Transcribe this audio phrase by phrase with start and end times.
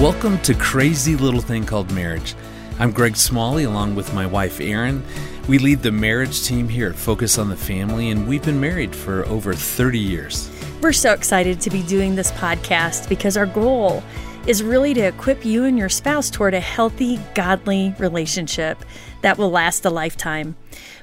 [0.00, 2.34] Welcome to Crazy Little Thing Called Marriage.
[2.78, 5.02] I'm Greg Smalley along with my wife Erin.
[5.48, 8.94] We lead the marriage team here at Focus on the Family, and we've been married
[8.94, 10.50] for over 30 years.
[10.82, 14.02] We're so excited to be doing this podcast because our goal
[14.46, 18.84] is really to equip you and your spouse toward a healthy, godly relationship
[19.22, 20.56] that will last a lifetime.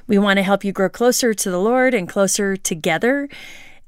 [0.06, 3.28] We want to help you grow closer to the Lord and closer together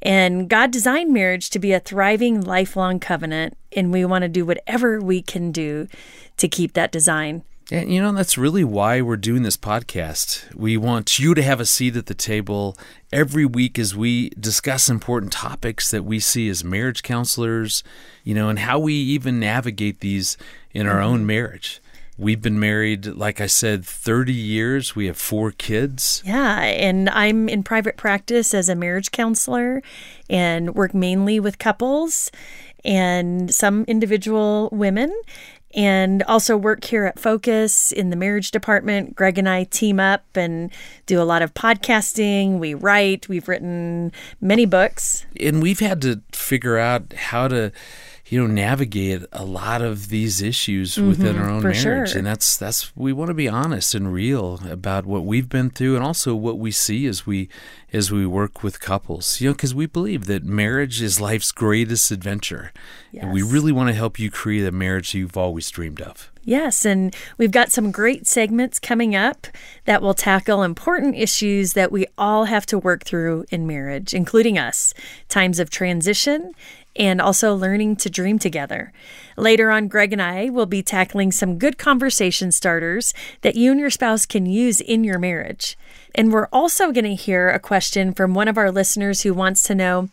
[0.07, 4.47] and God designed marriage to be a thriving, lifelong covenant, and we want to do
[4.47, 5.89] whatever we can do
[6.37, 7.43] to keep that design.
[7.73, 10.55] And you know, that's really why we're doing this podcast.
[10.55, 12.79] We want you to have a seat at the table
[13.13, 17.83] every week as we discuss important topics that we see as marriage counselors,
[18.23, 20.37] you know, and how we even navigate these
[20.73, 21.15] in our mm-hmm.
[21.15, 21.81] own marriage.
[22.19, 24.97] We've been married, like I said, 30 years.
[24.97, 26.23] We have four kids.
[26.25, 29.83] Yeah, and I'm in private practice as a marriage counselor
[30.31, 32.31] and work mainly with couples
[32.85, 35.15] and some individual women
[35.75, 39.15] and also work here at Focus in the marriage department.
[39.15, 40.71] Greg and I team up and
[41.05, 42.59] do a lot of podcasting.
[42.59, 45.27] We write, we've written many books.
[45.39, 47.73] And we've had to figure out how to
[48.29, 52.19] you know navigate a lot of these issues mm-hmm, within our own marriage sure.
[52.19, 55.95] and that's that's we want to be honest and real about what we've been through
[55.95, 57.49] and also what we see as we
[57.93, 59.41] as we work with couples.
[59.41, 62.73] You know because we believe that marriage is life's greatest adventure.
[63.13, 63.25] Yes.
[63.25, 66.31] and we really want to help you create a marriage you've always dreamed of.
[66.43, 69.49] Yes, and we've got some great segments coming up
[69.85, 74.57] that will tackle important issues that we all have to work through in marriage, including
[74.57, 74.95] us.
[75.29, 76.53] Times of transition
[76.99, 78.93] and also learning to dream together.
[79.37, 83.81] Later on, Greg and I will be tackling some good conversation starters that you and
[83.81, 85.77] your spouse can use in your marriage.
[86.15, 89.63] And we're also going to hear a question from one of our listeners who wants
[89.65, 90.09] to know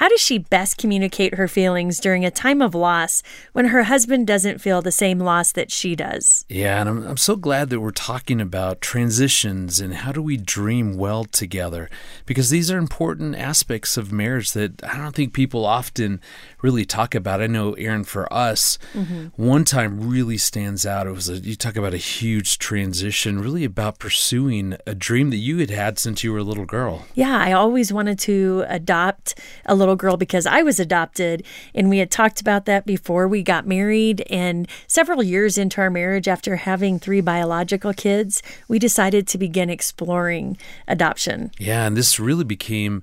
[0.00, 4.26] how does she best communicate her feelings during a time of loss when her husband
[4.26, 6.46] doesn't feel the same loss that she does?
[6.48, 10.38] Yeah, and I'm, I'm so glad that we're talking about transitions and how do we
[10.38, 11.90] dream well together
[12.24, 16.22] because these are important aspects of marriage that I don't think people often
[16.62, 17.42] really talk about.
[17.42, 19.26] I know, Erin, for us, mm-hmm.
[19.36, 21.08] one time really stands out.
[21.08, 25.36] It was a, you talk about a huge transition, really about pursuing a dream that
[25.36, 27.04] you had had since you were a little girl.
[27.14, 31.98] Yeah, I always wanted to adopt a little girl because I was adopted, and we
[31.98, 34.22] had talked about that before we got married.
[34.30, 39.70] And several years into our marriage, after having three biological kids, we decided to begin
[39.70, 40.58] exploring
[40.88, 41.50] adoption.
[41.58, 43.02] Yeah, and this really became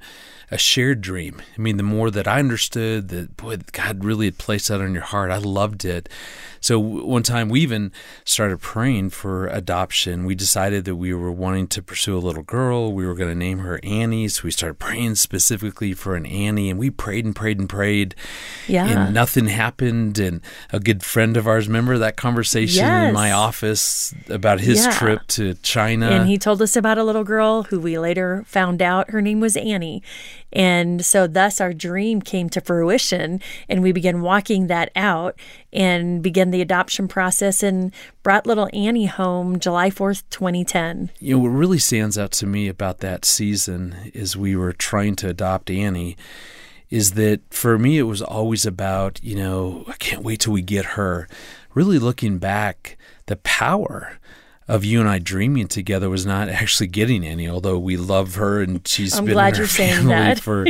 [0.49, 1.41] a shared dream.
[1.57, 4.93] I mean, the more that I understood that, boy, God really had placed that on
[4.93, 6.07] your heart, I loved it.
[6.61, 7.91] So one time we even
[8.23, 10.25] started praying for adoption.
[10.25, 12.93] We decided that we were wanting to pursue a little girl.
[12.93, 14.29] We were going to name her Annie.
[14.29, 18.15] So we started praying specifically for an Annie, and we prayed and prayed and prayed.
[18.67, 19.05] Yeah.
[19.05, 20.19] And nothing happened.
[20.19, 20.41] And
[20.71, 23.07] a good friend of ours, remember that conversation yes.
[23.07, 24.91] in my office about his yeah.
[24.91, 26.07] trip to China?
[26.09, 29.39] And he told us about a little girl who we later found out her name
[29.39, 30.03] was Annie.
[30.53, 35.37] And so, thus, our dream came to fruition, and we began walking that out
[35.73, 41.11] and began the adoption process and brought little Annie home July 4th, 2010.
[41.19, 45.17] You know, what really stands out to me about that season is we were trying
[45.17, 46.15] to adopt Annie
[46.89, 50.61] is that for me, it was always about, you know, I can't wait till we
[50.61, 51.27] get her.
[51.73, 54.19] Really looking back, the power
[54.67, 58.61] of you and I dreaming together was not actually getting Annie, although we love her
[58.61, 60.09] and she's I'm been in our family
[60.41, 60.65] for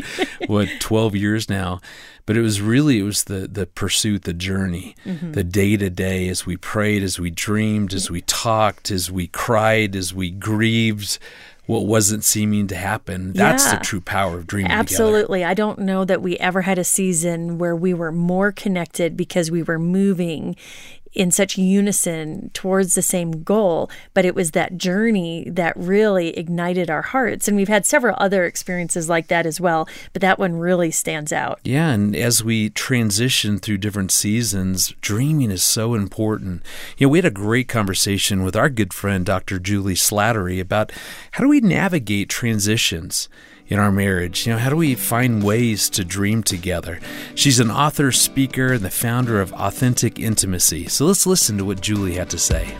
[0.47, 1.81] what 12 years now.
[2.27, 5.31] But it was really it was the the pursuit, the journey, Mm-hmm.
[5.31, 9.27] the day to day as we prayed, as we dreamed, as we talked, as we
[9.27, 11.19] cried, as we grieved
[11.67, 13.33] what wasn't seeming to happen.
[13.33, 13.77] That's Yeah.
[13.77, 14.79] the true power of dreaming together.
[14.79, 15.43] Absolutely.
[15.45, 19.51] I don't know that we ever had a season where we were more connected because
[19.51, 20.55] we were moving
[21.17, 26.91] in such unison towards the same goal, but it was that journey that really ignited
[26.91, 27.47] our hearts.
[27.47, 31.33] And we've had several other experiences like that as well, but that one really stands
[31.33, 31.59] out.
[31.63, 36.61] Yeah, and as we transition through different seasons, dreaming is so important.
[36.99, 39.57] You know, we had a great conversation with our good friend Dr.
[39.57, 40.91] Juli Slattery about
[41.31, 43.27] how do we navigate transitions
[43.67, 44.45] in our marriage?
[44.45, 46.99] You know, how do we find ways to dream together?
[47.35, 50.87] She's an author, speaker, and the founder of Authentic Intimacy.
[50.87, 52.75] So let's listen to what Juli had to say.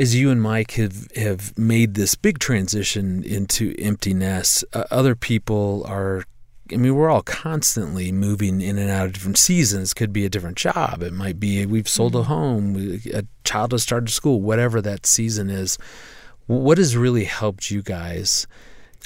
[0.00, 5.14] as you and Mike have, have made this big transition into empty nests, uh, other
[5.14, 6.24] people are.
[6.72, 9.94] I mean, we're all constantly moving in and out of different seasons.
[9.94, 11.02] Could be a different job.
[11.02, 12.24] It might be we've sold a mm.
[12.24, 15.78] home, a child has started school, whatever that season is.
[16.46, 18.46] What has really helped you guys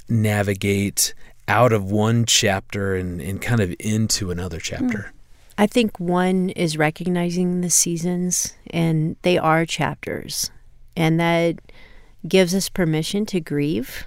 [0.09, 1.15] navigate
[1.49, 4.63] out of one chapter and, and kind of into another mm.
[4.63, 5.13] chapter?
[5.57, 10.51] I think one is recognizing the seasons, and they are chapters,
[10.97, 11.61] and that
[12.27, 14.07] gives us permission to grieve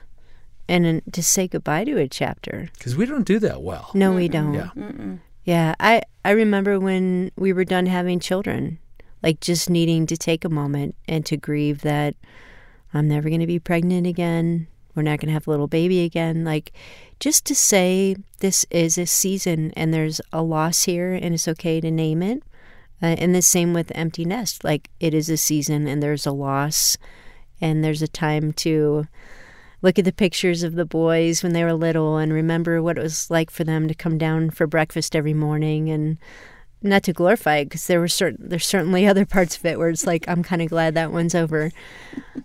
[0.70, 2.70] and to say goodbye to a chapter.
[2.78, 3.92] Because we don't do that well.
[3.94, 4.54] No, we don't.
[4.54, 5.18] Yeah.
[5.44, 8.80] Yeah, I, I remember when we were done having children,
[9.24, 12.16] like just needing to take a moment and to grieve that
[12.94, 14.68] I'm never going to be pregnant again.
[14.94, 16.44] We're not going to have a little baby again.
[16.44, 16.74] Like,
[17.20, 21.80] just to say this is a season and there's a loss here and it's okay
[21.80, 22.44] to name it.
[23.02, 24.64] Uh, and the same with empty nest.
[24.64, 26.98] Like, it is a season and there's a loss
[27.62, 29.08] and there's a time to
[29.82, 33.04] look at the pictures of the boys when they were little and remember what it
[33.04, 36.18] was like for them to come down for breakfast every morning and
[36.82, 39.90] not to glorify it because there were certain there's certainly other parts of it where
[39.90, 41.72] it's like I'm kind of glad that one's over.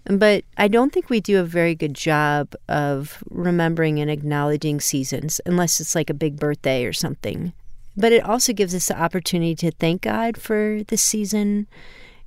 [0.04, 5.40] But I don't think we do a very good job of remembering and acknowledging seasons
[5.46, 7.52] unless it's like a big birthday or something.
[7.96, 11.66] But it also gives us the opportunity to thank God for this season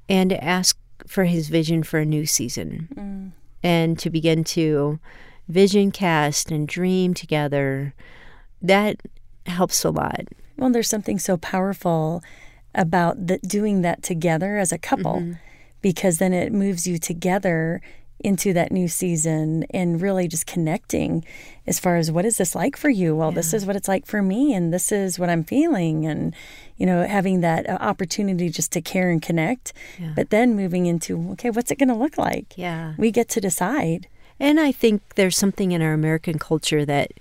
[0.08, 2.88] and to ask for his vision for a new season.
[2.96, 3.45] Mm.
[3.66, 5.00] And to begin to
[5.48, 7.94] vision cast and dream together.
[8.62, 9.02] That
[9.46, 10.26] helps a lot.
[10.58, 12.24] Well, there's something so powerful
[12.74, 15.34] about the, doing that together as a couple mm-hmm.
[15.82, 17.82] because then it moves you together
[18.26, 21.24] into that new season and really just connecting
[21.68, 23.36] as far as what is this like for you well yeah.
[23.36, 26.36] this is what it's like for me and this is what i'm feeling and
[26.78, 30.14] you know having that uh, opportunity just to care and connect yeah.
[30.16, 33.40] but then moving into okay what's it going to look like yeah we get to
[33.40, 34.08] decide
[34.40, 37.12] and i think there's something in our american culture that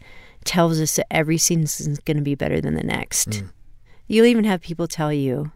[0.44, 3.30] tells us that every season is going to be better than the next.
[3.30, 3.50] Mm.
[4.06, 5.50] You'll even have people tell you,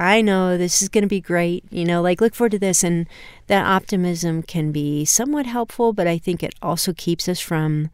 [0.00, 2.82] I know this is going to be great, you know, like look forward to this.
[2.82, 3.06] And
[3.48, 7.90] that optimism can be somewhat helpful, but I think it also keeps us from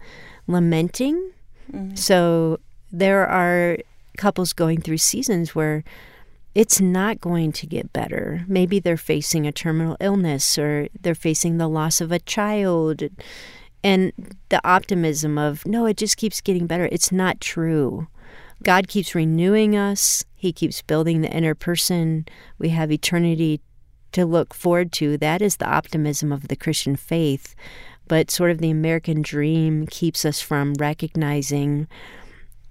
[0.47, 1.33] lamenting.
[1.73, 1.99] Mm.
[1.99, 2.61] So
[2.93, 3.79] there are
[4.17, 5.83] couples going through seasons where
[6.55, 8.45] it's not going to get better.
[8.47, 13.03] Maybe they're facing a terminal illness or they're facing the loss of a child
[13.83, 14.13] and
[14.49, 16.89] the optimism of, no, it just keeps getting better.
[16.91, 18.07] It's not true.
[18.63, 22.25] God keeps renewing us, He keeps building the inner person.
[22.57, 23.61] We have eternity
[24.13, 25.19] to look forward to.
[25.19, 27.57] That is the optimism of the Christian faith.
[28.07, 31.89] But sort of the American dream keeps us from recognizing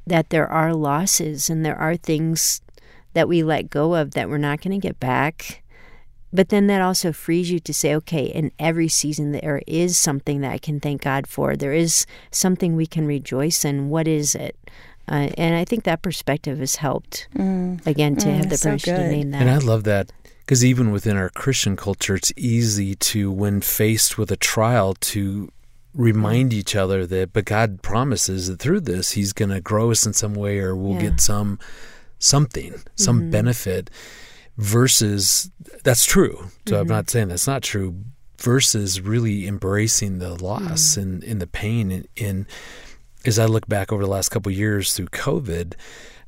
[0.08, 2.62] that there are losses and there are things
[3.12, 5.62] that we let go of that we're not going to get back.
[6.32, 10.40] But then that also frees you to say, okay, in every season there is something
[10.42, 11.58] that I can thank God for.
[11.58, 13.90] There is something we can rejoice in.
[13.90, 14.56] What is it?
[15.08, 17.86] Uh, and I think that perspective has helped, mm.
[17.86, 19.42] again, to mm, have the permission so to name that.
[19.42, 24.18] And I love that because even within our Christian culture, it's easy to, when faced
[24.18, 25.52] with a trial, to
[25.94, 30.06] remind each other that, but God promises that through this, He's going to grow us
[30.06, 31.10] in some way or we'll yeah.
[31.10, 31.60] get some
[32.20, 33.30] something, some mm-hmm.
[33.30, 33.90] benefit
[34.58, 35.52] versus
[35.84, 36.50] that's true.
[36.68, 36.82] So mm-hmm.
[36.82, 38.04] I'm not saying that's not true.
[38.38, 41.02] Versus really embracing the loss mm-hmm.
[41.02, 41.92] and, and the pain.
[41.92, 42.46] And, and,
[43.28, 45.74] as I look back over the last couple years through COVID,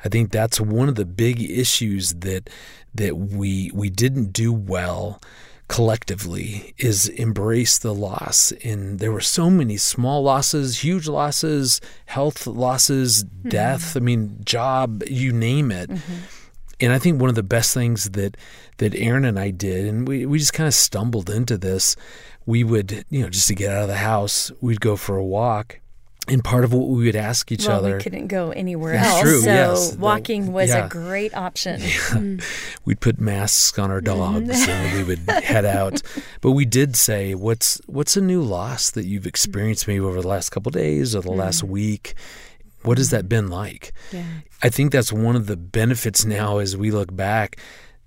[0.04, 2.50] I think that's one of the big issues that
[2.96, 5.22] that we we didn't do well
[5.68, 12.48] collectively is embrace the loss and there were so many small losses huge losses health
[12.48, 13.50] losses mm-hmm.
[13.50, 16.16] death i mean job you name it mm-hmm
[16.80, 18.38] and I think one of the best things that
[18.78, 21.96] that Erin and I did, and we, we just kind of stumbled into this,
[22.46, 25.26] we would, you know, just to get out of the house, we'd go for a
[25.26, 25.80] walk.
[26.30, 27.98] And part of what we would ask each well, other.
[27.98, 29.22] We couldn't go anywhere That's else.
[29.22, 29.96] True, so yes.
[29.96, 30.86] walking was yeah.
[30.86, 31.80] a great option.
[31.80, 31.88] Yeah.
[31.88, 32.44] Mm.
[32.86, 36.02] We'd put masks on our dogs and we would head out.
[36.42, 40.28] But we did say, what's what's a new loss that you've experienced maybe over the
[40.28, 41.38] last couple days or the mm.
[41.38, 42.14] last week?
[42.84, 43.94] What has that been like?
[44.12, 44.24] Yeah.
[44.62, 47.58] I think that's one of the benefits now as we look back.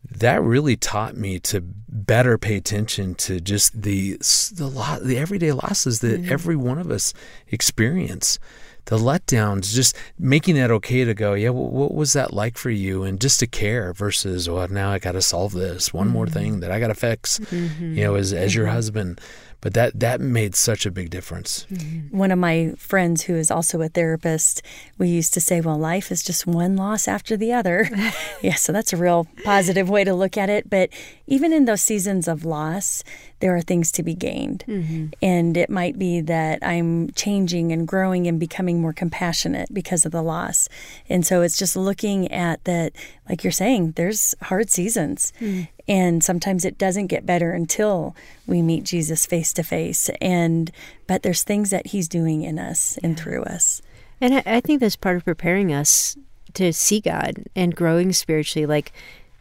[0.09, 4.17] That really taught me to better pay attention to just the
[4.55, 6.33] the lot the everyday losses that mm-hmm.
[6.33, 7.13] every one of us
[7.49, 8.39] experience.
[8.87, 12.71] The letdowns, just making it okay to go, yeah, well, what was that like for
[12.71, 13.05] you?
[13.05, 16.15] And just to care versus, well, now I got to solve this one mm-hmm.
[16.15, 17.95] more thing that I got to fix, mm-hmm.
[17.95, 18.75] you know, as, as your mm-hmm.
[18.75, 19.21] husband
[19.61, 21.67] but that that made such a big difference.
[21.71, 22.17] Mm-hmm.
[22.17, 24.63] One of my friends who is also a therapist,
[24.99, 27.89] we used to say, "Well, life is just one loss after the other."
[28.43, 30.71] yeah, so that's a real positive way to look at it.
[30.71, 30.91] But
[31.27, 33.05] even in those seasons of loss,
[33.41, 35.07] there are things to be gained, mm-hmm.
[35.23, 40.13] and it might be that I'm changing and growing and becoming more compassionate because of
[40.13, 40.69] the loss.
[41.09, 42.93] And so it's just looking at that,
[43.29, 45.33] like you're saying, there's hard seasons.
[45.41, 48.17] Mm and sometimes it doesn't get better until
[48.47, 50.71] we meet Jesus face to face and
[51.07, 53.83] but there's things that he's doing in us and through us
[54.21, 56.17] And I, I think that's part of preparing us
[56.55, 58.67] to see God and growing spiritually.
[58.67, 58.93] Like,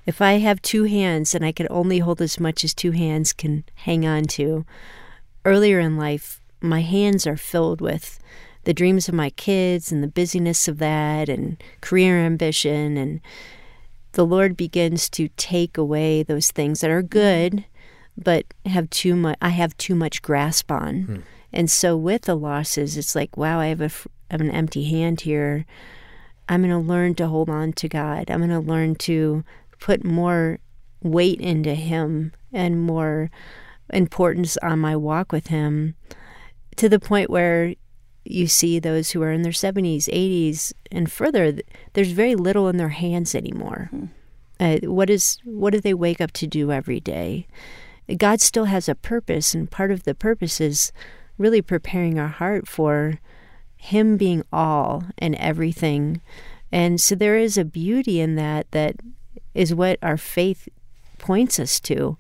[0.06, 3.34] if I have two hands and I can only hold as much as two hands
[3.34, 4.66] can hang on to,
[5.46, 8.20] earlier in life, my hands are filled with
[8.64, 12.98] the dreams of my kids and the busyness of that and career ambition.
[12.98, 13.22] And
[14.20, 17.64] the Lord begins to take away those things that are good,
[18.18, 21.04] but have too much, I have too much grasp on.
[21.04, 21.18] Hmm.
[21.54, 24.84] And so with the losses, it's like, wow, I have a, I have an empty
[24.84, 25.66] hand here.
[26.50, 28.30] I'm going to learn to hold on to God.
[28.30, 29.46] I'm going to learn to
[29.80, 30.60] put more
[31.02, 33.32] weight into Him and more
[33.94, 35.96] importance on my walk with Him
[36.76, 37.74] to the point where
[38.26, 41.60] you see those who are in their 70s, 80s, and further,
[41.94, 43.90] there's very little in their hands anymore.
[44.60, 47.48] Uh, what is what do they wake up to do every day?
[48.18, 50.92] God still has a purpose, and part of the purpose is
[51.38, 53.20] really preparing our heart for
[53.78, 56.22] Him being all and everything.
[56.72, 58.98] And so there is a beauty in that that
[59.54, 60.68] is what our faith
[61.18, 62.18] points us to.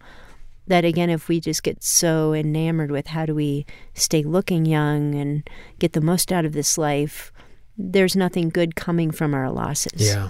[0.69, 5.15] That again, if we just get so enamored with how do we stay looking young
[5.15, 5.47] and
[5.79, 7.31] get the most out of this life,
[7.75, 9.93] there's nothing good coming from our losses.
[10.07, 10.29] Yeah.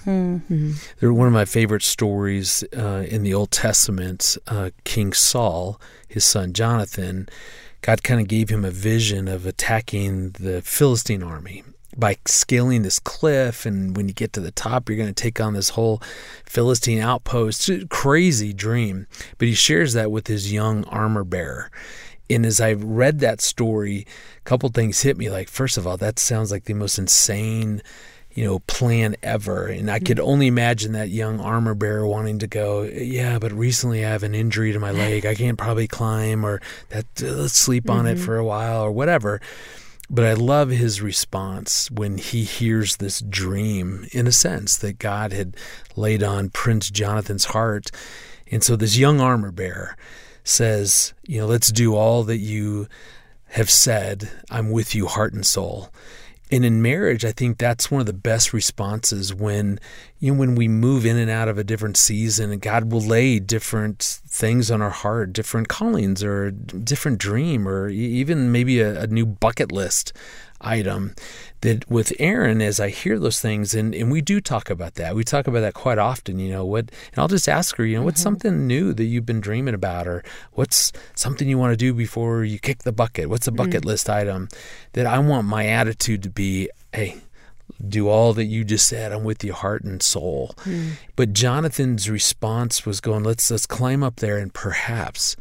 [1.00, 4.38] They're one of my favorite stories uh, in the Old Testament.
[4.48, 7.27] Uh, King Saul, his son Jonathan,
[7.81, 11.63] God kind of gave him a vision of attacking the Philistine army
[11.99, 13.65] by scaling this cliff.
[13.65, 16.01] And when you get to the top, you're going to take on this whole
[16.45, 19.07] Philistine outpost crazy dream.
[19.37, 21.71] But he shares that with his young armor bearer.
[22.29, 24.05] And as I read that story,
[24.37, 25.29] a couple things hit me.
[25.29, 27.81] Like, first of all, that sounds like the most insane
[28.31, 29.67] you know, plan ever.
[29.67, 34.05] And I could only imagine that young armor bearer wanting to go, yeah, but recently
[34.05, 35.25] I have an injury to my leg.
[35.25, 38.91] I can't probably climb or that uh, let's sleep on it for a while or
[38.91, 39.41] whatever.
[40.09, 45.31] But I love his response when he hears this dream, in a sense, that God
[45.31, 45.55] had
[45.95, 47.91] laid on Prince Jonathan's heart.
[48.51, 49.95] And so this young armor bearer
[50.43, 52.87] says, you know, let's do all that you
[53.49, 54.31] have said.
[54.49, 55.91] I'm with you, heart and soul.
[56.51, 59.79] And in marriage, I think that's one of the best responses when
[60.19, 63.01] you know when we move in and out of a different season, and God will
[63.01, 69.03] lay different things on our heart, different callings or different dream, or even maybe a,
[69.03, 70.11] a new bucket list
[70.61, 71.15] item.
[71.61, 75.15] That with Erin, as I hear those things, and, and we do talk about that.
[75.15, 76.39] We talk about that quite often.
[76.39, 76.89] You know what?
[77.11, 78.23] And I'll just ask her, you know, what's mm-hmm.
[78.23, 80.23] something new that you've been dreaming about, or
[80.53, 83.29] what's something you want to do before you kick the bucket?
[83.29, 83.89] What's a bucket mm-hmm.
[83.89, 84.47] list item
[84.93, 86.69] that I want my attitude to be?
[86.93, 87.17] Hey,
[87.87, 89.11] do all that you just said.
[89.11, 90.53] I'm with you, heart and soul.
[90.59, 90.91] Hmm.
[91.15, 95.35] But Jonathan's response was going, let's let's climb up there and perhaps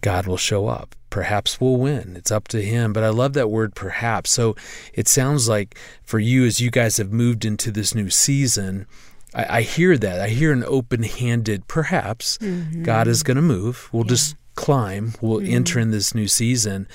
[0.00, 0.94] God will show up.
[1.10, 2.14] Perhaps we'll win.
[2.16, 2.92] It's up to him.
[2.92, 4.30] But I love that word perhaps.
[4.30, 4.56] So
[4.92, 8.86] it sounds like for you as you guys have moved into this new season,
[9.34, 10.20] I, I hear that.
[10.20, 12.82] I hear an open handed perhaps mm-hmm.
[12.82, 13.88] God is gonna move.
[13.92, 15.14] We'll just climb.
[15.20, 15.54] We'll mm-hmm.
[15.54, 16.88] enter in this new season.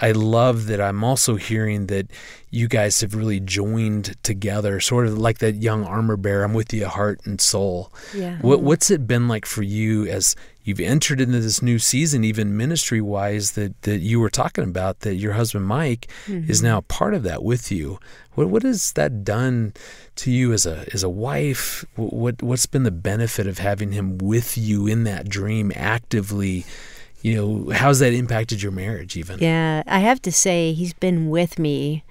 [0.00, 2.10] I love that I'm also hearing that
[2.50, 6.44] you guys have really joined together, sort of like that young armor bearer.
[6.44, 7.92] I'm with you, heart and soul.
[8.14, 8.38] Yeah.
[8.38, 10.36] What, what's it been like for you as
[10.68, 15.00] you've entered into this new season, even ministry wise, that, that you were talking about,
[15.00, 16.66] that your husband Mike is mm-hmm.
[16.66, 17.98] now part of that with you?
[18.34, 19.72] What, what has that done
[20.16, 21.84] to you as a as a wife?
[21.96, 26.64] What what's been the benefit of having him with you in that dream actively?
[27.22, 29.40] You know, how's that impacted your marriage even?
[29.40, 32.04] Yeah, I have to say he's been with me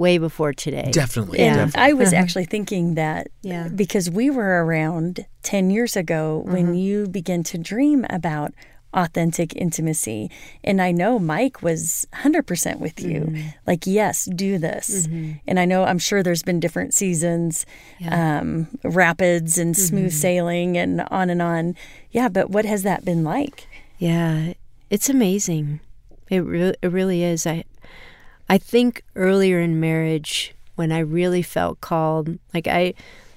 [0.00, 0.90] way before today.
[0.90, 1.38] Definitely.
[1.38, 1.56] Yeah.
[1.56, 1.82] Definitely.
[1.82, 2.22] I was uh-huh.
[2.22, 3.68] actually thinking that Yeah.
[3.68, 6.72] because we were around 10 years ago when uh-huh.
[6.72, 8.52] you began to dream about
[8.92, 10.30] authentic intimacy.
[10.64, 13.20] And I know Mike was 100% with you.
[13.20, 13.48] Mm-hmm.
[13.66, 15.06] Like, yes, do this.
[15.06, 15.32] Mm-hmm.
[15.46, 17.66] And I know, I'm sure there's been different seasons,
[18.10, 20.18] um, rapids and smooth mm-hmm.
[20.18, 21.76] sailing and on and on.
[22.10, 23.68] Yeah, but what has that been like?
[23.98, 24.54] Yeah,
[24.88, 25.80] it's amazing.
[26.28, 27.46] It re- it really is.
[27.46, 27.64] I
[28.50, 32.94] I think earlier in marriage when I really felt called, like I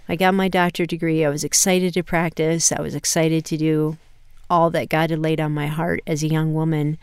[0.09, 3.97] I got my doctorate degree, I was excited to practice, I was excited to do
[4.49, 6.97] all that God had laid on my heart as a young woman.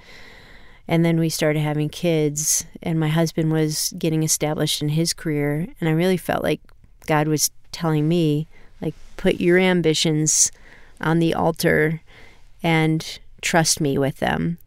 [0.89, 5.69] And then we started having kids, and my husband was getting established in his career.
[5.81, 6.61] And I really felt like
[7.07, 8.49] God was telling me,
[8.83, 10.51] like, put your ambitions
[11.01, 12.01] on the altar
[12.61, 14.59] and trust me with them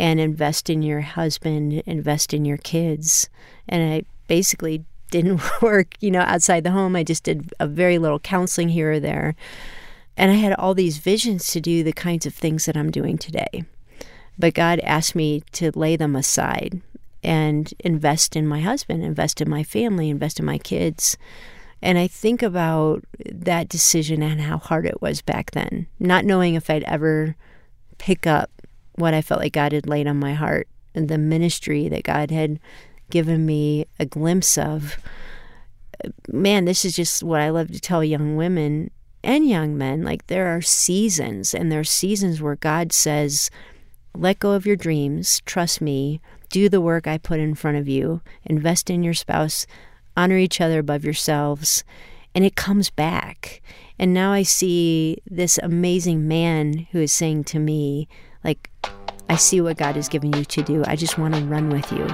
[0.00, 3.28] and invest in your husband, invest in your kids.
[3.68, 6.96] And I basically didn't work, you know, outside the home.
[6.96, 9.34] I just did a very little counseling here or there.
[10.16, 13.18] And I had all these visions to do the kinds of things that I'm doing
[13.18, 13.64] today.
[14.38, 16.80] But God asked me to lay them aside
[17.22, 21.18] and invest in my husband, invest in my family, invest in my kids.
[21.82, 26.54] And I think about that decision and how hard it was back then, not knowing
[26.54, 27.36] if I'd ever
[27.98, 28.50] pick up
[29.00, 32.30] what I felt like God had laid on my heart and the ministry that God
[32.30, 32.60] had
[33.10, 34.98] given me a glimpse of.
[36.28, 38.90] Man, this is just what I love to tell young women
[39.22, 40.02] and young men.
[40.02, 43.50] Like, there are seasons, and there are seasons where God says,
[44.14, 47.88] let go of your dreams, trust me, do the work I put in front of
[47.88, 49.66] you, invest in your spouse,
[50.16, 51.84] honor each other above yourselves,
[52.34, 53.60] and it comes back.
[53.98, 58.08] And now I see this amazing man who is saying to me,
[58.44, 58.70] like,
[59.28, 60.82] I see what God has given you to do.
[60.86, 62.06] I just want to run with you.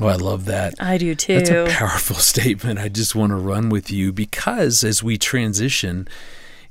[0.00, 0.74] Oh, I love that.
[0.78, 1.38] I do too.
[1.38, 2.78] That's a powerful statement.
[2.78, 6.06] I just want to run with you because as we transition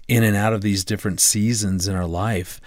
[0.07, 2.62] in and out of these different seasons in our life,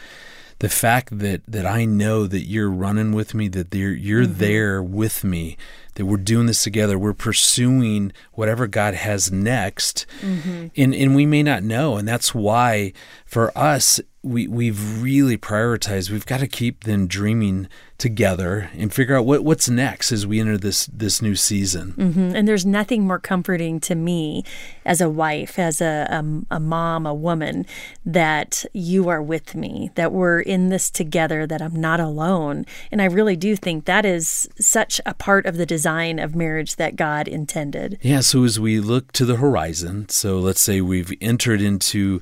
[0.58, 4.38] the fact that that I know that you're running with me, that you're you're mm-hmm.
[4.38, 5.56] there with me,
[5.94, 10.68] that we're doing this together, we're pursuing whatever God has next, mm-hmm.
[10.76, 12.92] and and we may not know, and that's why
[13.24, 16.10] for us we we've really prioritized.
[16.10, 17.68] We've got to keep them dreaming
[17.98, 21.94] together and figure out what what's next as we enter this this new season.
[21.96, 22.36] Mm-hmm.
[22.36, 24.44] And there's nothing more comforting to me
[24.84, 27.64] as a wife, as a, a a mom, a woman,
[28.04, 32.66] that you are with me, that we're in this together, that I'm not alone.
[32.90, 36.76] And I really do think that is such a part of the design of marriage
[36.76, 37.98] that God intended.
[38.02, 38.20] Yeah.
[38.20, 42.20] So as we look to the horizon, so let's say we've entered into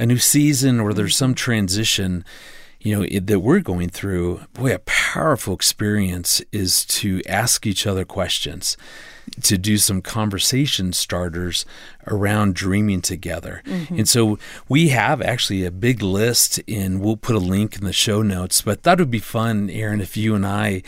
[0.00, 2.24] a new season or there's some transition
[2.80, 7.86] you know it, that we're going through boy a powerful experience is to ask each
[7.86, 8.76] other questions
[9.42, 11.64] to do some conversation starters
[12.06, 13.62] around dreaming together.
[13.64, 13.98] Mm-hmm.
[13.98, 14.38] And so
[14.68, 18.62] we have actually a big list and we'll put a link in the show notes,
[18.62, 20.82] but that would be fun, Erin if you and I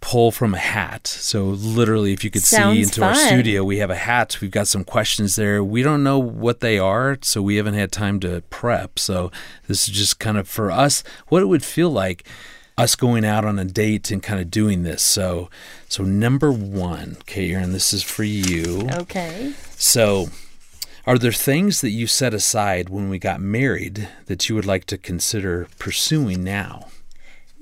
[0.00, 1.06] pull from a hat.
[1.06, 3.10] So literally, if you could Sounds see into fun.
[3.10, 4.38] our studio, we have a hat.
[4.40, 5.62] We've got some questions there.
[5.62, 8.98] We don't know what they are, so we haven't had time to prep.
[8.98, 9.30] So
[9.66, 12.24] this is just kind of for us what it would feel like
[12.78, 15.02] us going out on a date and kind of doing this.
[15.02, 15.50] So
[15.88, 18.88] so number one, okay, Erin, this is for you.
[18.92, 19.52] Okay.
[19.76, 20.28] So
[21.06, 24.84] are there things that you set aside when we got married that you would like
[24.86, 26.86] to consider pursuing now?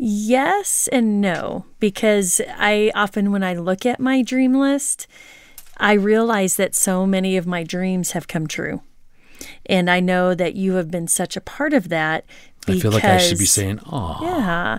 [0.01, 5.09] Yes and no, because I often, when I look at my dream list,
[5.77, 8.83] I realize that so many of my dreams have come true.
[9.67, 12.25] And I know that you have been such a part of that.
[12.65, 14.79] Because, I feel like I should be saying, "Oh, yeah,"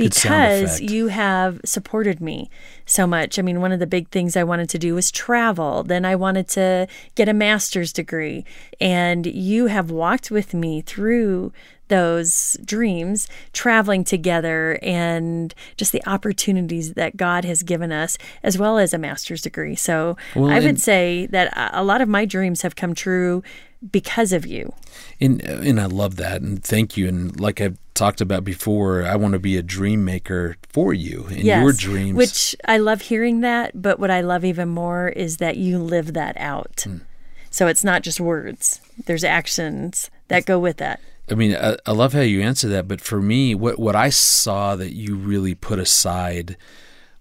[0.00, 2.50] because you have supported me
[2.86, 3.38] so much.
[3.38, 5.82] I mean, one of the big things I wanted to do was travel.
[5.82, 8.44] Then I wanted to get a master's degree,
[8.80, 11.52] and you have walked with me through
[11.88, 18.78] those dreams, traveling together, and just the opportunities that God has given us, as well
[18.78, 19.74] as a master's degree.
[19.74, 23.42] So well, I would say that a lot of my dreams have come true
[23.90, 24.74] because of you.
[25.20, 27.08] And and I love that, and thank you.
[27.08, 31.26] And like I've talked about before, I want to be a dream maker for you
[31.28, 32.16] and yes, your dreams.
[32.16, 36.14] Which I love hearing that, but what I love even more is that you live
[36.14, 36.84] that out.
[36.86, 37.02] Mm.
[37.50, 38.80] So it's not just words.
[39.06, 41.00] There's actions that go with that.
[41.28, 44.08] I mean, I, I, love how you answer that, but for me, what what I
[44.08, 46.56] saw that you really put aside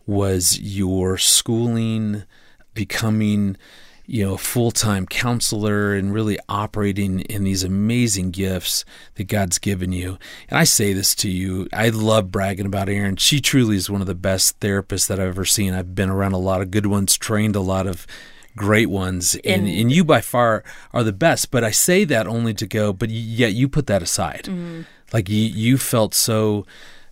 [0.07, 2.23] was your schooling,
[2.73, 3.55] becoming,
[4.09, 8.83] you know, a full time counselor, and really operating in these amazing gifts
[9.15, 10.17] that God's given you.
[10.49, 13.17] And I say this to you, I love bragging about Erin.
[13.17, 15.75] She truly is one of the best therapists that I've ever seen.
[15.75, 18.07] I've been around a lot of good ones, trained a lot of
[18.55, 21.51] great ones, and, and you by far are the best.
[21.51, 24.45] But I say that only to go, but yet you put that aside.
[24.45, 24.81] Mm-hmm.
[25.13, 26.65] Like you, you felt so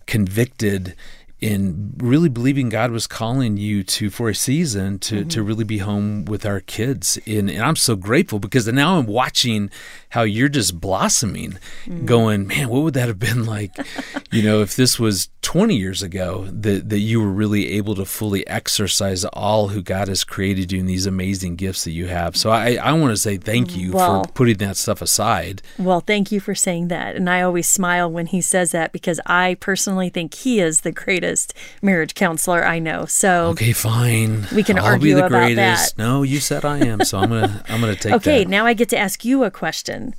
[0.06, 0.96] convicted
[1.40, 5.28] in really believing God was calling you to for a season to mm-hmm.
[5.28, 7.18] to really be home with our kids.
[7.26, 9.70] And, and, I'm so grateful because now I'm watching
[10.10, 12.06] how you're just blossoming, mm-hmm.
[12.06, 13.70] going, man, what would that have been like,
[14.32, 18.04] you know, if this was 20 years ago that that you were really able to
[18.04, 22.36] fully exercise all who God has created you in these amazing gifts that you have.
[22.36, 25.62] So I, I want to say thank you well, for putting that stuff aside.
[25.78, 27.14] Well, thank you for saying that.
[27.14, 30.92] And I always smile when he says that because I personally think he is the
[30.92, 33.04] greatest greatest marriage counselor I know.
[33.06, 34.46] So okay, fine.
[34.54, 35.96] We can I'll argue be the about greatest.
[35.96, 36.02] that.
[36.02, 38.12] No, you said I am, so I'm gonna I'm gonna take.
[38.12, 38.50] That okay, that.
[38.50, 40.14] now I get to ask you a question.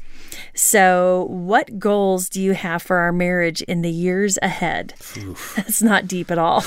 [0.54, 4.94] So, what goals do you have for our marriage in the years ahead?
[5.18, 5.54] Oof.
[5.58, 6.64] That's not deep at all.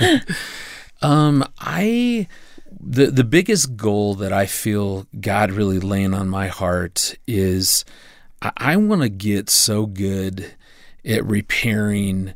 [1.02, 2.28] um, I
[2.80, 7.84] the the biggest goal that I feel God really laying on my heart is
[8.40, 10.54] I, I want to get so good
[11.04, 12.34] at repairing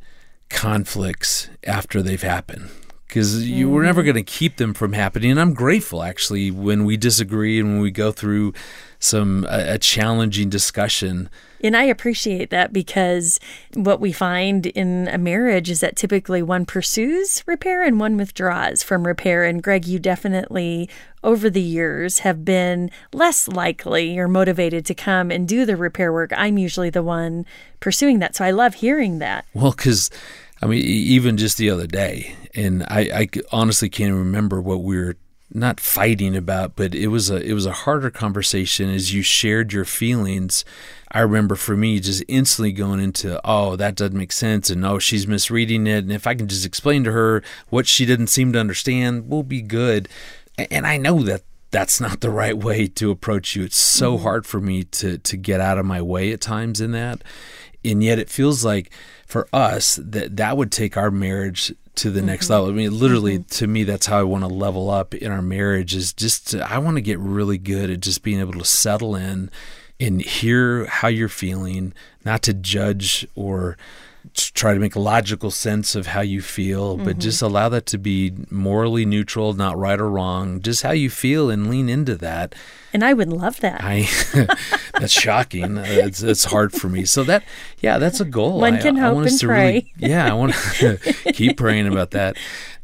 [0.50, 2.70] conflicts after they've happened
[3.06, 3.86] because you were mm.
[3.86, 5.30] never going to keep them from happening.
[5.32, 8.52] And I'm grateful actually when we disagree and when we go through
[9.00, 11.28] some a, a challenging discussion.
[11.62, 13.40] And I appreciate that because
[13.74, 18.82] what we find in a marriage is that typically one pursues repair and one withdraws
[18.82, 19.44] from repair.
[19.44, 20.88] And Greg, you definitely
[21.22, 26.12] over the years have been less likely or motivated to come and do the repair
[26.12, 26.32] work.
[26.36, 27.44] I'm usually the one
[27.80, 28.36] pursuing that.
[28.36, 29.44] So I love hearing that.
[29.52, 30.10] Well, because
[30.62, 34.96] I mean, even just the other day, and I, I honestly can't remember what we
[34.96, 35.16] were
[35.52, 39.72] not fighting about, but it was a it was a harder conversation as you shared
[39.72, 40.64] your feelings.
[41.12, 44.98] I remember for me just instantly going into, oh, that doesn't make sense, and oh,
[45.00, 48.52] she's misreading it, and if I can just explain to her what she didn't seem
[48.52, 50.08] to understand, we'll be good.
[50.70, 53.64] And I know that that's not the right way to approach you.
[53.64, 54.22] It's so mm-hmm.
[54.22, 57.22] hard for me to to get out of my way at times in that,
[57.84, 58.90] and yet it feels like
[59.26, 62.28] for us that that would take our marriage to the mm-hmm.
[62.28, 62.68] next level.
[62.68, 63.48] I mean, literally, mm-hmm.
[63.48, 65.94] to me, that's how I want to level up in our marriage.
[65.94, 69.14] Is just to, I want to get really good at just being able to settle
[69.14, 69.50] in
[69.98, 71.92] and hear how you're feeling,
[72.24, 73.76] not to judge or
[74.34, 77.20] try to make a logical sense of how you feel, but mm-hmm.
[77.20, 81.50] just allow that to be morally neutral, not right or wrong, just how you feel
[81.50, 82.54] and lean into that.
[82.92, 83.80] And I would love that.
[83.82, 84.08] I
[84.98, 85.76] that's shocking.
[85.78, 87.04] It's, it's hard for me.
[87.04, 87.44] So that
[87.78, 88.60] yeah, that's a goal.
[88.60, 89.72] One can I, hope I and pray.
[89.72, 90.98] Really, yeah, I want to
[91.32, 92.36] keep praying about that.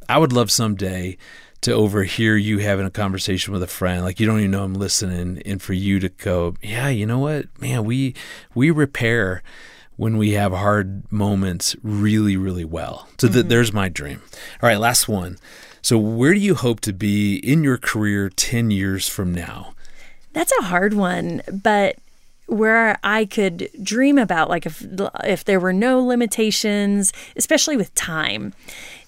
[0.09, 1.17] I would love someday
[1.63, 4.75] to overhear you having a conversation with a friend like you don't even know I'm
[4.75, 7.47] listening and for you to go, "Yeah, you know what?
[7.61, 8.15] Man, we
[8.55, 9.43] we repair
[9.97, 13.09] when we have hard moments really, really well.
[13.19, 13.49] So mm-hmm.
[13.49, 14.23] there's my dream.
[14.63, 15.39] All right, last one.
[15.83, 19.75] So, where do you hope to be in your career 10 years from now?
[20.33, 21.97] That's a hard one, but
[22.47, 24.85] where I could dream about like if
[25.25, 28.55] if there were no limitations, especially with time.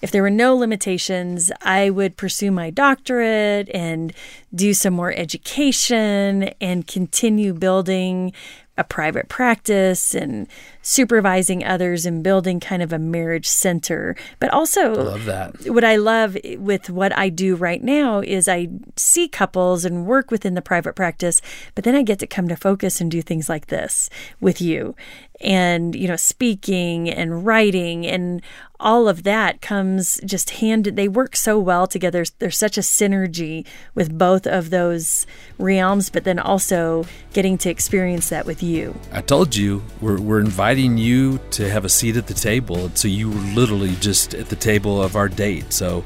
[0.01, 4.13] If there were no limitations, I would pursue my doctorate and
[4.53, 8.33] do some more education and continue building
[8.79, 10.47] a private practice and
[10.81, 14.15] supervising others and building kind of a marriage center.
[14.39, 15.69] But also, I love that.
[15.69, 20.31] What I love with what I do right now is I see couples and work
[20.31, 21.41] within the private practice,
[21.75, 24.95] but then I get to come to focus and do things like this with you
[25.41, 28.41] and you know speaking and writing and
[28.79, 33.65] all of that comes just hand they work so well together there's such a synergy
[33.95, 35.25] with both of those
[35.57, 40.39] realms but then also getting to experience that with you i told you we're, we're
[40.39, 44.49] inviting you to have a seat at the table so you were literally just at
[44.49, 46.03] the table of our date so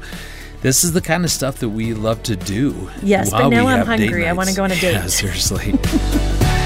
[0.62, 2.90] this is the kind of stuff that we love to do.
[3.02, 4.26] Yes, but now I'm hungry.
[4.26, 4.94] I want to go on a date.
[4.94, 5.74] Yeah, seriously.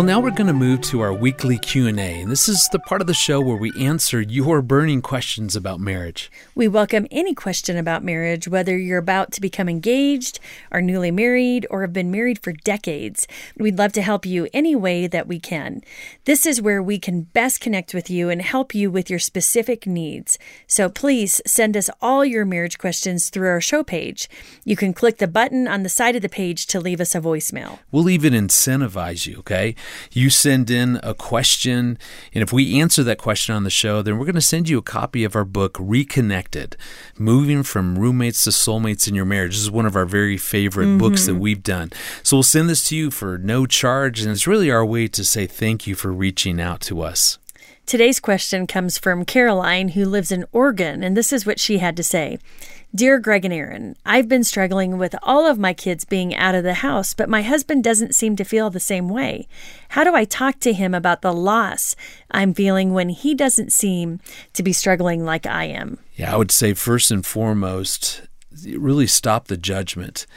[0.00, 3.02] Well, now we're going to move to our weekly Q&A, and this is the part
[3.02, 6.32] of the show where we answer your burning questions about marriage.
[6.54, 10.40] We welcome any question about marriage, whether you're about to become engaged,
[10.72, 13.28] are newly married, or have been married for decades.
[13.58, 15.82] We'd love to help you any way that we can.
[16.24, 19.86] This is where we can best connect with you and help you with your specific
[19.86, 20.38] needs.
[20.66, 24.30] So please send us all your marriage questions through our show page.
[24.64, 27.20] You can click the button on the side of the page to leave us a
[27.20, 27.80] voicemail.
[27.92, 29.76] We'll even incentivize you, okay?
[30.12, 31.98] You send in a question,
[32.32, 34.78] and if we answer that question on the show, then we're going to send you
[34.78, 36.76] a copy of our book, Reconnected
[37.18, 39.52] Moving from Roommates to Soulmates in Your Marriage.
[39.52, 40.98] This is one of our very favorite mm-hmm.
[40.98, 41.90] books that we've done.
[42.22, 45.24] So we'll send this to you for no charge, and it's really our way to
[45.24, 47.38] say thank you for reaching out to us.
[47.90, 51.96] Today's question comes from Caroline, who lives in Oregon, and this is what she had
[51.96, 52.38] to say.
[52.94, 56.62] Dear Greg and Erin, I've been struggling with all of my kids being out of
[56.62, 59.48] the house, but my husband doesn't seem to feel the same way.
[59.88, 61.96] How do I talk to him about the loss
[62.30, 64.20] I'm feeling when he doesn't seem
[64.52, 65.98] to be struggling like I am?
[66.14, 68.22] Yeah, I would say first and foremost,
[68.68, 70.28] really stop the judgment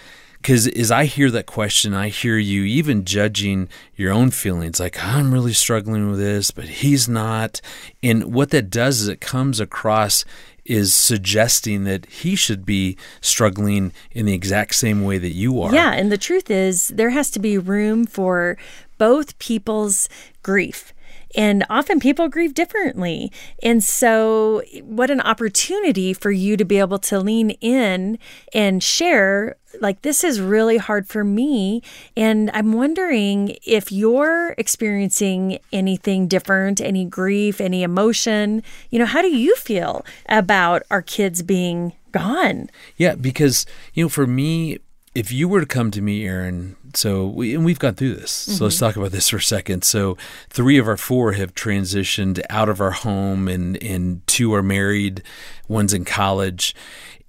[0.43, 5.01] because as I hear that question, I hear you even judging your own feelings like,
[5.01, 7.61] I'm really struggling with this, but he's not.
[8.03, 10.25] And what that does is it comes across
[10.65, 15.73] is suggesting that he should be struggling in the exact same way that you are.
[15.73, 18.57] Yeah, and the truth is there has to be room for
[18.97, 20.09] both people's
[20.41, 20.92] grief.
[21.35, 23.31] And often people grieve differently.
[23.61, 28.19] And so, what an opportunity for you to be able to lean in
[28.53, 31.81] and share like this is really hard for me
[32.15, 39.19] and i'm wondering if you're experiencing anything different any grief any emotion you know how
[39.19, 44.79] do you feel about our kids being gone Yeah, because you know, for me,
[45.15, 48.31] if you were to come to me, Erin, so we, and we've gone through this.
[48.31, 48.85] So let's mm-hmm.
[48.85, 49.83] talk about this for a second.
[49.83, 50.17] So
[50.49, 55.23] three of our four have transitioned out of our home, and and two are married.
[55.67, 56.75] One's in college.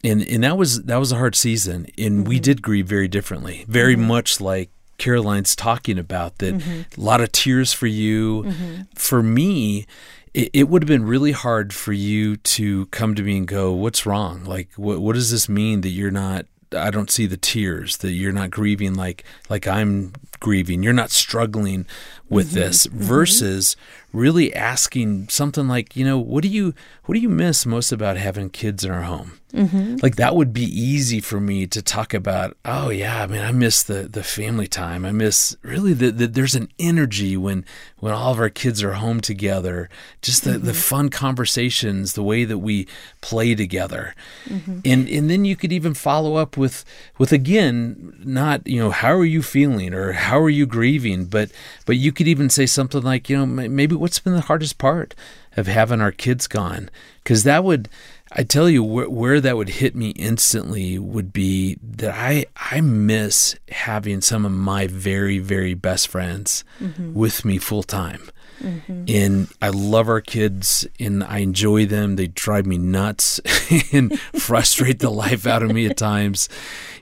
[0.03, 2.42] And, and that was that was a hard season, and we mm-hmm.
[2.42, 4.07] did grieve very differently, very mm-hmm.
[4.07, 6.38] much like Caroline's talking about.
[6.38, 8.53] That a lot of tears for you.
[8.94, 9.87] For me,
[10.35, 13.73] it, it would have been really hard for you to come to me and go,
[13.73, 14.44] "What's wrong?
[14.44, 16.44] Like, what what does this mean that you're not?"
[16.75, 20.83] I don't see the tears that you're not grieving like like I'm grieving.
[20.83, 21.87] You're not struggling
[22.29, 22.57] with mm-hmm.
[22.57, 22.99] this mm-hmm.
[22.99, 23.77] versus
[24.14, 26.72] really asking something like, you know, what do you
[27.05, 29.40] what do you miss most about having kids in our home?
[29.55, 29.96] Mm-hmm.
[30.03, 32.57] Like that would be easy for me to talk about.
[32.64, 35.05] Oh yeah, I mean, I miss the the family time.
[35.05, 37.64] I miss really that the there's an energy when
[37.98, 39.88] when all of our kids are home together.
[40.22, 40.81] Just the the mm-hmm.
[40.81, 42.88] fun conversations, the way that we
[43.20, 44.81] play together, mm-hmm.
[44.85, 46.85] and and then you could even follow up with
[47.18, 51.53] with again not you know how are you feeling or how are you grieving, but
[51.87, 55.14] but you could even say something like you know maybe what's been the hardest part
[55.57, 56.90] of having our kids gone
[57.23, 57.88] because that would
[58.33, 62.83] I tell you where, where that would hit me instantly would be that I I
[62.83, 67.14] miss having some of my very very best friends mm-hmm.
[67.14, 68.29] with me full time.
[68.61, 69.05] Mm-hmm.
[69.09, 72.17] And I love our kids and I enjoy them.
[72.17, 73.40] They drive me nuts
[73.93, 76.51] and frustrate the life out of me at times.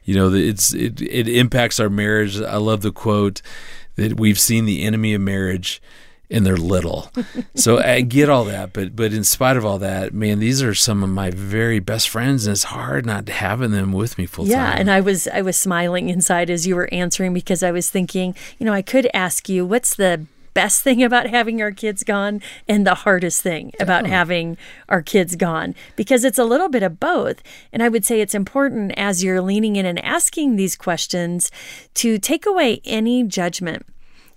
[0.05, 2.41] You know, it's it, it impacts our marriage.
[2.41, 3.43] I love the quote
[3.97, 5.83] that we've seen the enemy of marriage
[6.33, 7.11] and they're little.
[7.55, 10.75] so I get all that, but but in spite of all that, man, these are
[10.75, 14.47] some of my very best friends, and it's hard not having them with me full
[14.47, 14.65] Yeah, time.
[14.65, 17.91] Yeah, and I was I was smiling inside as you were answering because I was
[17.91, 22.05] thinking, you know, I could ask you what's the best thing about having our kids
[22.05, 24.09] gone and the hardest thing about oh.
[24.09, 24.57] having
[24.89, 27.43] our kids gone because it's a little bit of both.
[27.73, 31.51] And I would say it's important as you're leaning in and asking these questions
[31.95, 33.87] to take away any judgment.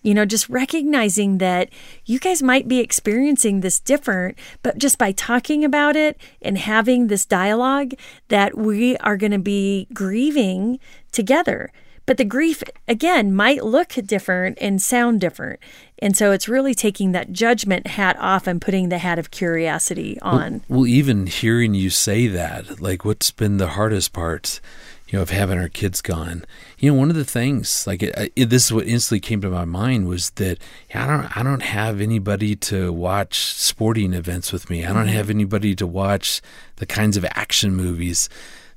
[0.06, 1.70] You know, just recognizing that
[2.06, 7.08] you guys might be experiencing this different, but just by talking about it and having
[7.08, 7.94] this dialogue,
[8.28, 10.80] that we are going to be grieving
[11.12, 11.72] together.
[12.06, 15.60] But the grief, again, might look different and sound different.
[15.98, 20.20] And so it's really taking that judgment hat off and putting the hat of curiosity
[20.22, 20.62] on.
[20.70, 24.60] Well, even hearing you say that, like, what's been the hardest part,
[25.08, 26.46] you know, of having our kids gone?
[26.78, 29.50] You know, one of the things, like, it, it, this is what instantly came to
[29.50, 30.58] my mind was that
[30.94, 34.84] I don't, I don't have anybody to watch sporting events with me.
[34.84, 35.16] I don't mm-hmm.
[35.16, 36.42] have anybody to watch
[36.78, 38.30] the kinds of action movies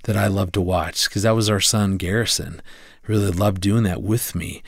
[0.04, 2.62] that I love to watch because that was our son Garrison.
[3.06, 4.62] Really loved doing that with me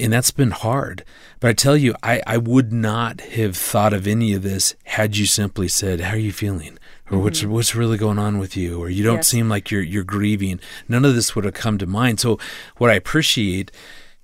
[0.00, 1.04] and that's been hard.
[1.38, 5.16] But I tell you, I, I would not have thought of any of this had
[5.16, 6.78] you simply said, "How are you feeling?"
[7.10, 7.50] Or "What's mm-hmm.
[7.50, 9.28] what's really going on with you?" or "You don't Yes.
[9.28, 12.20] seem like you're you're grieving." None of this would have come to mind.
[12.20, 12.38] So,
[12.76, 13.70] what I appreciate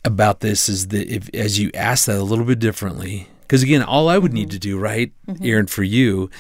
[0.05, 3.83] about this is that if as you ask that a little bit differently, because again,
[3.83, 4.51] all I would need mm-hmm.
[4.51, 5.45] to do, right, mm-hmm.
[5.45, 6.31] Erin, for you,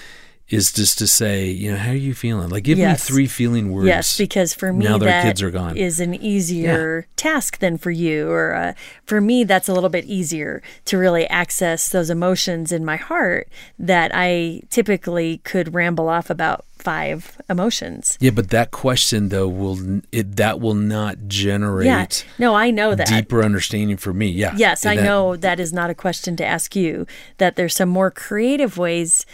[0.48, 2.48] is just to say, you know, how are you feeling?
[2.48, 3.11] Like, give Yes.
[3.11, 3.88] me three feeling words.
[3.88, 5.76] Yes, because for me now that kids are gone.
[5.76, 8.72] is an easier task than for you, or uh,
[9.04, 13.48] for me that's a little bit easier to really access those emotions in my heart
[13.78, 18.16] that I typically could ramble off about five emotions.
[18.20, 22.06] Yeah, but that question though will it that will not generate Yeah,
[22.38, 23.09] no, I know that.
[23.09, 24.28] deeper understanding for me.
[24.28, 24.54] Yeah.
[24.56, 27.04] Yes, I That- know that is not a question to ask you,
[27.38, 29.26] that there's some more creative ways,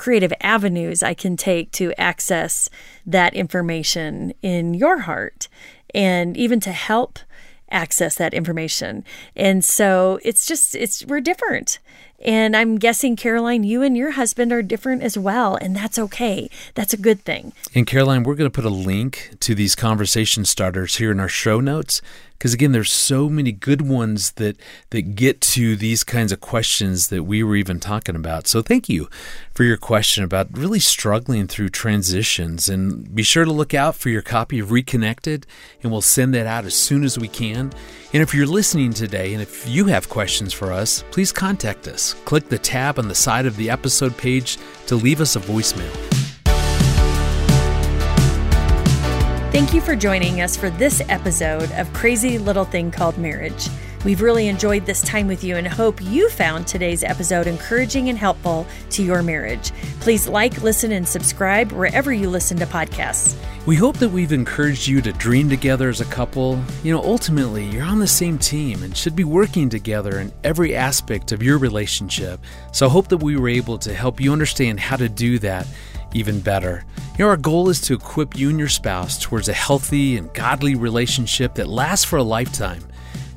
[0.00, 2.70] creative avenues I can take to access
[3.04, 5.46] that information in your heart
[5.94, 7.18] and even to help
[7.70, 9.04] access that information.
[9.36, 11.80] And so it's just it's we're different.
[12.24, 16.48] And I'm guessing Caroline you and your husband are different as well, and that's okay.
[16.74, 17.52] That's a good thing.
[17.74, 21.28] And Caroline, we're going to put a link to these conversation starters here in our
[21.28, 22.00] show notes
[22.40, 24.56] because again, there's so many good ones that
[24.88, 28.46] that get to these kinds of questions that we were even talking about.
[28.46, 29.10] So thank you
[29.52, 34.08] for your question about really struggling through transitions, and be sure to look out for
[34.08, 35.46] your copy of Reconnected,
[35.82, 37.72] and we'll send that out as soon as we can.
[38.14, 42.14] And if you're listening today, and if you have questions for us, please contact us.
[42.24, 46.29] Click the tab on the side of the episode page to leave us a voicemail.
[49.50, 53.68] Thank you for joining us for this episode of Crazy Little Thing Called Marriage.
[54.04, 58.16] We've really enjoyed this time with you and hope you found today's episode encouraging and
[58.16, 59.72] helpful to your marriage.
[59.98, 63.36] Please like, listen, and subscribe wherever you listen to podcasts.
[63.66, 66.62] We hope that we've encouraged you to dream together as a couple.
[66.84, 70.76] You know, ultimately, you're on the same team and should be working together in every
[70.76, 72.38] aspect of your relationship.
[72.70, 75.66] So I hope that we were able to help you understand how to do that
[76.14, 76.84] even better.
[77.18, 80.32] You know, our goal is to equip you and your spouse towards a healthy and
[80.32, 82.82] godly relationship that lasts for a lifetime.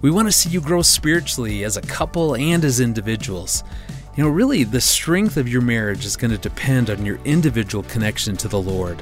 [0.01, 3.63] We want to see you grow spiritually as a couple and as individuals.
[4.15, 7.83] You know, really, the strength of your marriage is going to depend on your individual
[7.86, 9.01] connection to the Lord.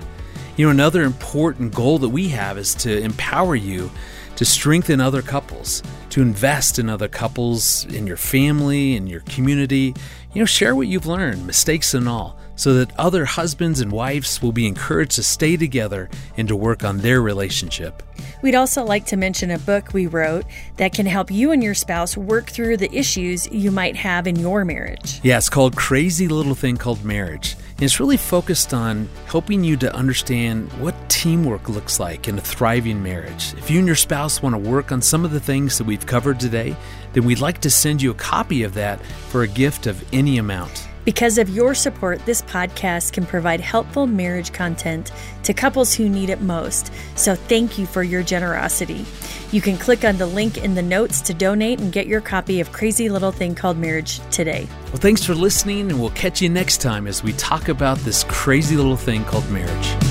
[0.58, 3.90] You know, another important goal that we have is to empower you
[4.36, 9.94] to strengthen other couples, to invest in other couples, in your family, in your community.
[10.34, 14.42] You know, share what you've learned, mistakes and all, so that other husbands and wives
[14.42, 18.04] will be encouraged to stay together and to work on their relationship.
[18.42, 20.46] We'd also like to mention a book we wrote
[20.78, 24.36] that can help you and your spouse work through the issues you might have in
[24.36, 25.20] your marriage.
[25.24, 27.56] Yeah, it's called Crazy Little Thing Called Marriage.
[27.82, 32.42] And it's really focused on helping you to understand what teamwork looks like in a
[32.42, 33.54] thriving marriage.
[33.56, 36.06] If you and your spouse want to work on some of the things that we've
[36.06, 36.76] covered today,
[37.14, 40.38] then we'd like to send you a copy of that for a gift of any
[40.38, 40.88] amount.
[41.04, 45.12] Because of your support, this podcast can provide helpful marriage content
[45.44, 46.92] to couples who need it most.
[47.16, 49.06] So thank you for your generosity.
[49.52, 52.60] You can click on the link in the notes to donate and get your copy
[52.60, 54.68] of Crazy Little Thing Called Marriage today.
[54.86, 58.24] Well, thanks for listening, and we'll catch you next time as we talk about this
[58.26, 60.11] crazy little thing called marriage.